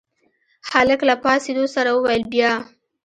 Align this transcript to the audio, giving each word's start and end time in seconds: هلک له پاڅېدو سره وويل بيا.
هلک 0.71 0.99
له 1.09 1.15
پاڅېدو 1.23 1.65
سره 1.75 1.89
وويل 1.93 2.23
بيا. 2.33 2.51